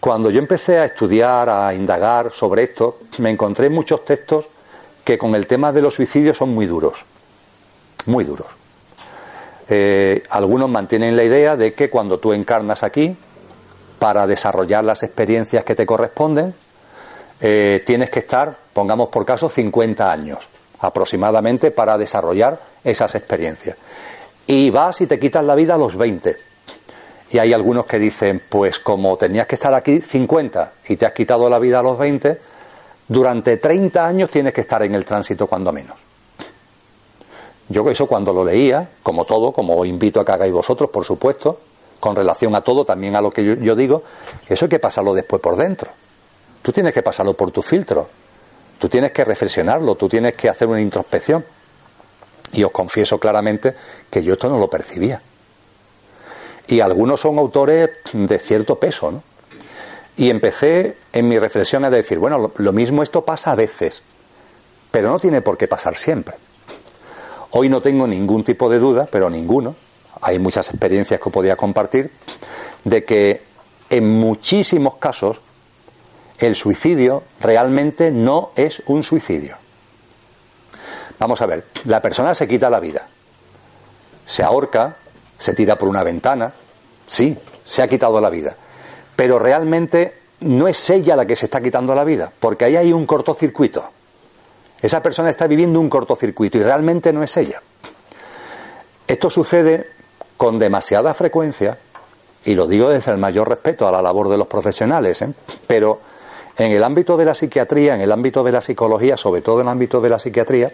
[0.00, 4.46] Cuando yo empecé a estudiar, a indagar sobre esto, me encontré muchos textos
[5.04, 7.04] que con el tema de los suicidios son muy duros,
[8.06, 8.46] muy duros.
[9.68, 13.14] Eh, algunos mantienen la idea de que cuando tú encarnas aquí,
[13.98, 16.54] para desarrollar las experiencias que te corresponden,
[17.40, 20.48] eh, tienes que estar, pongamos por caso, 50 años
[20.80, 23.76] aproximadamente para desarrollar esas experiencias.
[24.46, 26.50] Y vas y te quitas la vida a los 20
[27.32, 31.12] y hay algunos que dicen, pues como tenías que estar aquí 50 y te has
[31.12, 32.40] quitado la vida a los 20,
[33.06, 35.96] durante 30 años tienes que estar en el tránsito cuando menos.
[37.68, 41.60] Yo eso cuando lo leía, como todo, como invito a que hagáis vosotros, por supuesto,
[42.00, 44.02] con relación a todo, también a lo que yo, digo,
[44.48, 45.90] eso hay que pasarlo después por dentro.
[46.62, 48.08] Tú tienes que pasarlo por tu filtro.
[48.80, 51.44] Tú tienes que reflexionarlo, tú tienes que hacer una introspección.
[52.52, 53.76] Y os confieso claramente
[54.10, 55.22] que yo esto no lo percibía
[56.70, 59.10] y algunos son autores de cierto peso.
[59.10, 59.22] ¿no?
[60.16, 64.02] Y empecé en mi reflexión a decir, bueno, lo, mismo esto pasa a veces,
[64.90, 66.36] pero no tiene por qué pasar siempre.
[67.50, 69.74] Hoy no tengo ningún tipo de duda, pero ninguno,
[70.20, 72.12] hay muchas experiencias que podía compartir,
[72.84, 73.42] de que
[73.90, 75.40] en muchísimos casos
[76.40, 79.56] el suicidio realmente no es un suicidio.
[81.18, 83.06] Vamos a ver, la persona se quita la vida,
[84.24, 84.96] se ahorca,
[85.36, 86.52] se tira por una ventana,
[87.06, 88.56] sí, se ha quitado la vida,
[89.14, 92.92] pero realmente no es ella la que se está quitando la vida, porque ahí hay
[92.92, 93.84] un cortocircuito.
[94.80, 97.60] Esa persona está viviendo un cortocircuito y realmente no es ella.
[99.06, 99.90] Esto sucede
[100.38, 101.76] con demasiada frecuencia,
[102.46, 105.34] y lo digo desde el mayor respeto a la labor de los profesionales, ¿eh?
[105.66, 106.00] pero
[106.66, 109.66] en el ámbito de la psiquiatría, en el ámbito de la psicología, sobre todo en
[109.66, 110.70] el ámbito de la psiquiatría,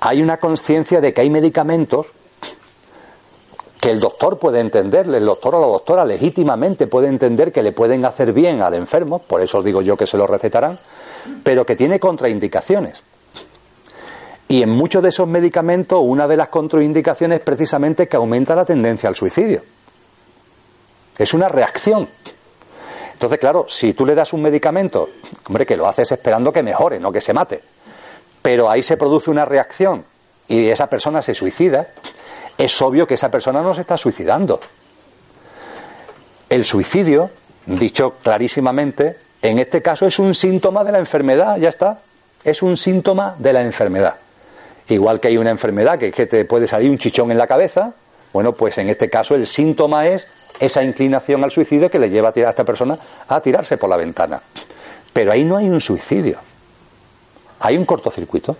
[0.00, 2.08] hay una conciencia de que hay medicamentos
[3.80, 7.72] que el doctor puede entenderle, el doctor o la doctora legítimamente puede entender que le
[7.72, 10.78] pueden hacer bien al enfermo, por eso digo yo que se lo recetarán,
[11.42, 13.02] pero que tiene contraindicaciones.
[14.48, 18.66] Y en muchos de esos medicamentos una de las contraindicaciones es precisamente que aumenta la
[18.66, 19.62] tendencia al suicidio.
[21.16, 22.06] Es una reacción.
[23.22, 25.10] Entonces, claro, si tú le das un medicamento,
[25.46, 27.60] hombre, que lo haces esperando que mejore, no que se mate,
[28.42, 30.04] pero ahí se produce una reacción
[30.48, 31.86] y esa persona se suicida,
[32.58, 34.58] es obvio que esa persona no se está suicidando.
[36.48, 37.30] El suicidio,
[37.64, 42.00] dicho clarísimamente, en este caso es un síntoma de la enfermedad, ya está.
[42.42, 44.16] Es un síntoma de la enfermedad.
[44.88, 47.94] Igual que hay una enfermedad que, te puede salir un chichón en la cabeza,
[48.32, 50.26] bueno, pues en este caso el síntoma es
[50.60, 52.98] esa inclinación al suicidio que le lleva a, tirar a esta persona
[53.28, 54.40] a tirarse por la ventana.
[55.12, 56.38] Pero ahí no hay un suicidio,
[57.60, 58.56] hay un cortocircuito.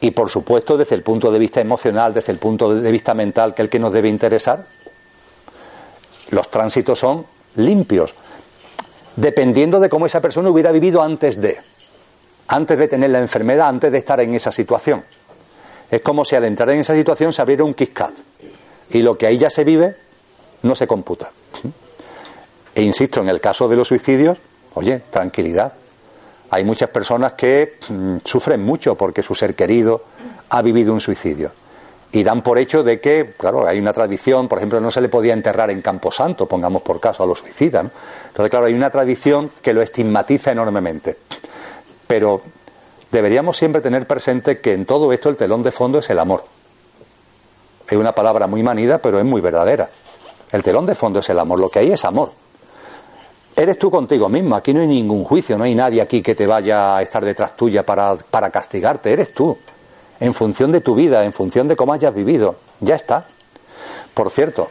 [0.00, 3.54] Y por supuesto, desde el punto de vista emocional, desde el punto de vista mental,
[3.54, 4.66] que es el que nos debe interesar,
[6.30, 7.24] los tránsitos son
[7.56, 8.14] limpios,
[9.16, 11.58] dependiendo de cómo esa persona hubiera vivido antes de,
[12.48, 15.04] antes de tener la enfermedad, antes de estar en esa situación.
[15.90, 18.14] Es como si al entrar en esa situación se abriera un KitKat
[18.90, 19.96] y lo que ahí ya se vive
[20.62, 21.30] no se computa.
[22.74, 24.38] E insisto, en el caso de los suicidios,
[24.74, 25.72] oye, tranquilidad,
[26.50, 30.02] hay muchas personas que mm, sufren mucho porque su ser querido
[30.50, 31.52] ha vivido un suicidio.
[32.12, 35.08] Y dan por hecho de que, claro, hay una tradición, por ejemplo, no se le
[35.08, 37.86] podía enterrar en Camposanto, pongamos por caso a los suicidas.
[38.28, 41.16] Entonces, claro, hay una tradición que lo estigmatiza enormemente.
[42.06, 42.42] Pero
[43.10, 46.44] deberíamos siempre tener presente que en todo esto el telón de fondo es el amor.
[47.88, 49.90] Es una palabra muy manida, pero es muy verdadera.
[50.52, 52.30] El telón de fondo es el amor, lo que hay es amor.
[53.54, 56.46] Eres tú contigo mismo, aquí no hay ningún juicio, no hay nadie aquí que te
[56.46, 59.56] vaya a estar detrás tuya para, para castigarte, eres tú,
[60.20, 63.26] en función de tu vida, en función de cómo hayas vivido, ya está.
[64.12, 64.68] Por cierto,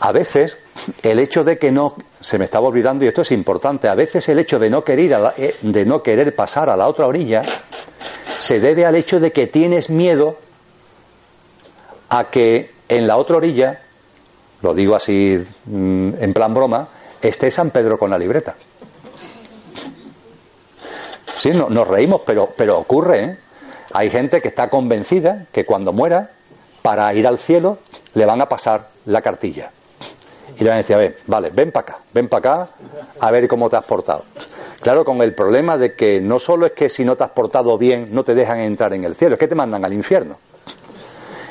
[0.00, 0.56] a veces
[1.02, 4.28] el hecho de que no, se me estaba olvidando y esto es importante, a veces
[4.28, 7.42] el hecho de no querer, eh, de no querer pasar a la otra orilla
[8.42, 10.36] se debe al hecho de que tienes miedo
[12.08, 13.80] a que en la otra orilla,
[14.62, 16.88] lo digo así mm, en plan broma,
[17.20, 18.54] esté San Pedro con la libreta.
[21.38, 23.24] Sí, no, nos reímos, pero, pero ocurre.
[23.24, 23.38] ¿eh?
[23.92, 26.30] Hay gente que está convencida que cuando muera,
[26.82, 27.78] para ir al cielo,
[28.14, 29.70] le van a pasar la cartilla.
[30.56, 32.70] Y le van a decir, a ver, vale, ven para acá, ven para acá,
[33.18, 34.24] a ver cómo te has portado.
[34.80, 37.78] Claro, con el problema de que no solo es que si no te has portado
[37.78, 40.38] bien no te dejan entrar en el cielo, es que te mandan al infierno.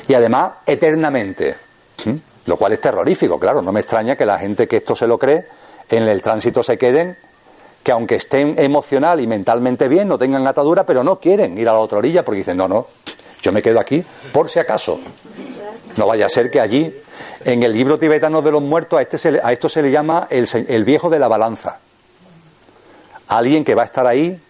[0.08, 1.56] Y además, eternamente.
[2.46, 3.62] Lo cual es terrorífico, claro.
[3.62, 5.46] No me extraña que la gente que esto se lo cree
[5.88, 7.16] en el tránsito se queden,
[7.82, 11.72] que aunque estén emocional y mentalmente bien, no tengan atadura, pero no quieren ir a
[11.72, 12.86] la otra orilla porque dicen, no, no,
[13.42, 15.00] Yo me quedo aquí por si acaso.
[15.96, 16.94] No vaya a ser que allí,
[17.44, 20.48] en el libro tibetano de los muertos, a, este a esto se le llama el,
[20.68, 21.78] el viejo de la balanza.
[23.28, 24.40] Alguien que va a estar ahí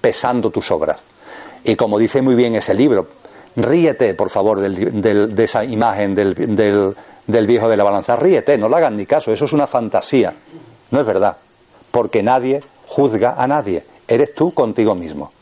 [0.00, 0.98] pesando tus obras.
[1.64, 3.08] Y como dice muy bien ese libro,
[3.56, 6.96] ríete, por favor, de esa imagen del,
[7.30, 8.16] del, viejo de la balanza.
[8.16, 10.34] Ríete, no le hagan ni caso, eso es una fantasía.
[10.90, 11.36] No es verdad.
[11.90, 13.84] Porque nadie juzga a nadie.
[14.06, 15.32] Eres tú contigo mismo.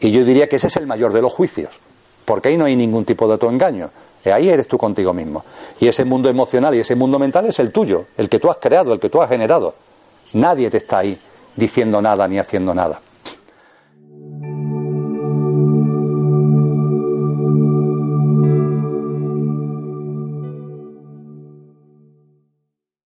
[0.00, 1.78] Y yo diría que ese es el mayor de los juicios.
[2.24, 3.90] Porque ahí no hay ningún tipo de autoengaño.
[4.32, 5.44] Ahí eres tú contigo mismo.
[5.80, 8.56] Y ese mundo emocional y ese mundo mental es el tuyo, el que tú has
[8.56, 9.74] creado, el que tú has generado.
[10.34, 11.18] Nadie te está ahí
[11.56, 13.00] diciendo nada ni haciendo nada.